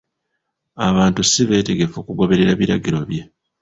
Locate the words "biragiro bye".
2.59-3.23